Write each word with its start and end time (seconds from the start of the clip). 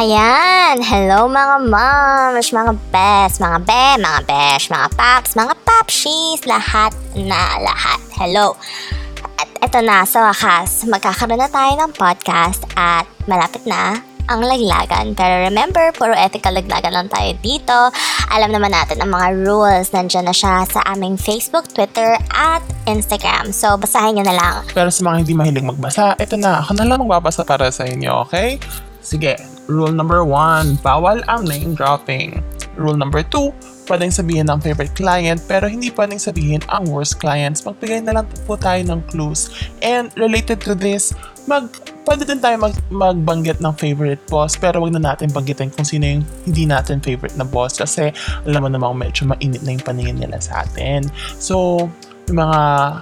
Ayan! 0.00 0.80
Hello 0.80 1.28
mga 1.28 1.68
moms, 1.68 2.48
mga 2.48 2.72
best, 2.88 3.44
mga 3.44 3.58
be, 3.60 3.84
mga 4.00 4.20
besh, 4.24 4.72
mga 4.72 4.88
paps, 4.96 5.36
mga 5.36 5.52
papshies, 5.68 6.40
lahat 6.48 6.96
na 7.12 7.60
lahat. 7.60 8.00
Hello! 8.16 8.56
At 9.36 9.48
eto 9.60 9.84
na, 9.84 10.08
sa 10.08 10.32
wakas, 10.32 10.88
magkakaroon 10.88 11.36
na 11.36 11.52
tayo 11.52 11.76
ng 11.76 11.92
podcast 11.92 12.64
at 12.72 13.04
malapit 13.28 13.68
na 13.68 14.00
ang 14.32 14.40
laglagan. 14.40 15.12
Pero 15.12 15.44
remember, 15.44 15.92
puro 15.92 16.16
ethical 16.16 16.56
laglagan 16.56 16.96
lang 16.96 17.08
tayo 17.12 17.36
dito. 17.44 17.92
Alam 18.32 18.56
naman 18.56 18.72
natin 18.72 18.96
ang 18.96 19.12
mga 19.12 19.44
rules. 19.44 19.92
Nandiyan 19.92 20.24
na 20.24 20.32
siya 20.32 20.64
sa 20.72 20.80
aming 20.88 21.20
Facebook, 21.20 21.68
Twitter, 21.68 22.16
at 22.32 22.64
Instagram. 22.88 23.52
So, 23.52 23.76
basahin 23.76 24.16
nyo 24.16 24.24
na 24.24 24.36
lang. 24.40 24.54
Pero 24.72 24.88
sa 24.88 25.04
mga 25.04 25.16
hindi 25.20 25.36
mahilig 25.36 25.68
magbasa, 25.68 26.16
ito 26.16 26.40
na, 26.40 26.64
ako 26.64 26.80
na 26.80 26.88
lang 26.88 27.04
magbabasa 27.04 27.44
para 27.44 27.68
sa 27.68 27.84
inyo, 27.84 28.24
okay? 28.24 28.56
Sige, 29.02 29.51
rule 29.66 29.92
number 29.92 30.24
one, 30.24 30.78
bawal 30.80 31.22
ang 31.28 31.46
name 31.46 31.74
dropping. 31.74 32.42
Rule 32.74 32.96
number 32.96 33.20
two, 33.20 33.52
pwedeng 33.84 34.08
sabihin 34.08 34.48
ang 34.48 34.64
favorite 34.64 34.96
client 34.96 35.42
pero 35.44 35.68
hindi 35.68 35.92
pwedeng 35.92 36.16
sabihin 36.16 36.64
ang 36.72 36.88
worst 36.88 37.20
clients. 37.20 37.66
Magbigay 37.68 38.00
na 38.00 38.20
lang 38.20 38.26
po 38.48 38.56
tayo 38.56 38.80
ng 38.80 39.00
clues. 39.12 39.52
And 39.84 40.08
related 40.16 40.64
to 40.64 40.72
this, 40.72 41.12
mag, 41.44 41.68
pwede 42.08 42.24
din 42.24 42.40
tayo 42.40 42.56
mag, 42.56 42.74
magbanggit 42.88 43.60
ng 43.60 43.74
favorite 43.76 44.22
boss 44.30 44.56
pero 44.56 44.80
wag 44.80 44.96
na 44.96 45.12
natin 45.12 45.28
banggitin 45.28 45.68
kung 45.74 45.84
sino 45.84 46.08
yung 46.08 46.24
hindi 46.48 46.64
natin 46.64 47.04
favorite 47.04 47.36
na 47.36 47.44
boss 47.44 47.76
kasi 47.76 48.08
alam 48.48 48.64
mo 48.64 48.68
namang 48.72 48.96
medyo 48.96 49.28
mainit 49.28 49.60
na 49.60 49.76
yung 49.76 49.84
paningin 49.84 50.18
nila 50.18 50.40
sa 50.40 50.64
atin. 50.64 51.06
So, 51.36 51.86
mga 52.30 52.60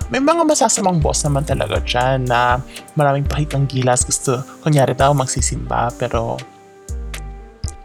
may 0.09 0.23
mga 0.23 0.43
masasamang 0.49 1.03
boss 1.03 1.27
naman 1.29 1.45
talaga 1.45 1.77
dyan 1.85 2.25
na 2.25 2.63
maraming 2.97 3.29
pakitang 3.29 3.69
gilas. 3.69 4.07
Gusto 4.07 4.41
kunyari 4.65 4.97
daw 4.97 5.13
magsisimba 5.13 5.93
pero 6.01 6.41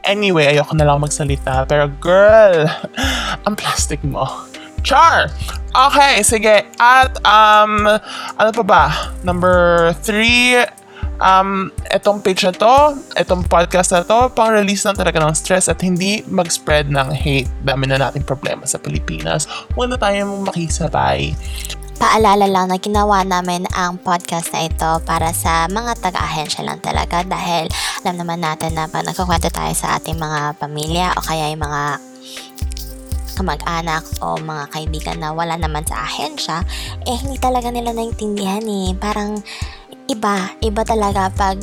anyway 0.08 0.56
ayoko 0.56 0.72
na 0.78 0.88
lang 0.88 1.04
magsalita. 1.04 1.68
Pero 1.68 1.92
girl 2.00 2.70
ang 3.46 3.56
plastic 3.58 4.00
mo. 4.08 4.24
Char! 4.86 5.34
Okay 5.76 6.24
sige. 6.24 6.64
At 6.80 7.20
um 7.28 7.84
ano 8.40 8.50
pa 8.56 8.64
ba? 8.64 8.84
Number 9.28 9.92
three 10.06 10.62
um, 11.20 11.72
etong 11.92 12.20
page 12.20 12.44
na 12.44 12.54
to, 12.56 12.96
etong 13.16 13.44
podcast 13.48 13.92
na 13.96 14.02
to, 14.04 14.32
pang 14.34 14.52
release 14.52 14.84
lang 14.84 14.98
talaga 14.98 15.22
ng 15.24 15.36
stress 15.36 15.68
at 15.72 15.80
hindi 15.80 16.24
mag-spread 16.28 16.92
ng 16.92 17.12
hate. 17.12 17.50
Dami 17.64 17.88
na 17.88 18.00
nating 18.00 18.28
problema 18.28 18.64
sa 18.68 18.80
Pilipinas. 18.80 19.48
Huwag 19.76 19.92
na 19.92 19.98
tayo 20.00 20.28
makisabay. 20.44 21.36
Paalala 21.96 22.52
lang 22.52 22.68
na 22.68 22.76
ginawa 22.76 23.24
namin 23.24 23.64
ang 23.72 23.96
podcast 23.96 24.52
na 24.52 24.68
ito 24.68 24.92
para 25.08 25.32
sa 25.32 25.64
mga 25.72 25.96
taga-ahensya 26.04 26.68
lang 26.68 26.84
talaga 26.84 27.24
dahil 27.24 27.72
alam 28.04 28.20
naman 28.20 28.44
natin 28.44 28.76
na 28.76 28.92
pag 28.92 29.08
nagkukwento 29.08 29.48
tayo 29.48 29.72
sa 29.72 29.96
ating 29.96 30.20
mga 30.20 30.60
pamilya 30.60 31.16
o 31.16 31.24
kaya 31.24 31.56
yung 31.56 31.64
mga 31.64 32.04
kamag-anak 33.36 34.04
o 34.24 34.40
mga 34.40 34.66
kaibigan 34.72 35.20
na 35.20 35.36
wala 35.36 35.60
naman 35.60 35.84
sa 35.84 36.08
ahensya, 36.08 36.64
eh 37.04 37.16
hindi 37.20 37.36
talaga 37.40 37.68
nila 37.70 37.92
naintindihan 37.92 38.64
eh. 38.64 38.96
Parang 38.96 39.44
iba, 40.10 40.54
iba 40.62 40.82
talaga 40.86 41.30
pag 41.34 41.58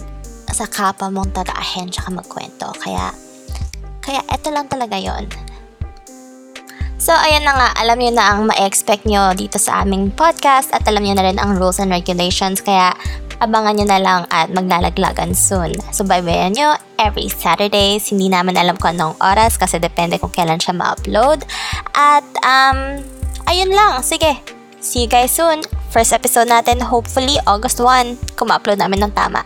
sa 0.53 0.69
kapwa 0.69 1.09
mong 1.09 1.33
taga-ahensya 1.33 2.05
ka 2.05 2.11
magkwento. 2.13 2.69
Kaya, 2.77 3.11
kaya 4.05 4.21
eto 4.29 4.53
lang 4.53 4.69
talaga 4.69 5.01
yon 5.01 5.27
So, 7.03 7.11
ayan 7.11 7.43
na 7.43 7.59
nga, 7.59 7.69
alam 7.83 7.99
niyo 7.99 8.15
na 8.15 8.31
ang 8.31 8.47
ma-expect 8.47 9.11
nyo 9.11 9.35
dito 9.35 9.59
sa 9.59 9.83
aming 9.83 10.15
podcast 10.15 10.71
at 10.71 10.87
alam 10.87 11.03
niyo 11.03 11.19
na 11.19 11.27
rin 11.27 11.35
ang 11.35 11.59
rules 11.59 11.83
and 11.83 11.91
regulations 11.91 12.63
kaya 12.63 12.95
abangan 13.43 13.75
nyo 13.75 13.87
na 13.91 13.99
lang 13.99 14.23
at 14.31 14.55
maglalaglagan 14.55 15.35
soon. 15.35 15.75
So, 15.91 16.07
baybayan 16.07 16.55
nyo 16.55 16.79
every 17.03 17.27
Saturdays. 17.27 18.07
Hindi 18.15 18.31
naman 18.31 18.55
alam 18.55 18.79
kung 18.79 18.95
anong 18.95 19.19
oras 19.19 19.59
kasi 19.59 19.83
depende 19.83 20.23
kung 20.23 20.31
kailan 20.31 20.63
siya 20.63 20.79
ma-upload. 20.79 21.43
At, 21.91 22.23
um, 22.47 23.03
ayun 23.51 23.75
lang. 23.75 23.99
Sige, 24.07 24.39
see 24.79 25.03
you 25.03 25.11
guys 25.11 25.35
soon. 25.35 25.67
First 25.93 26.17
episode 26.17 26.49
natin, 26.49 26.81
hopefully 26.81 27.37
August 27.45 27.77
1, 27.77 28.41
kung 28.41 28.49
ma-upload 28.49 28.81
namin 28.81 29.05
ng 29.05 29.13
tama. 29.13 29.45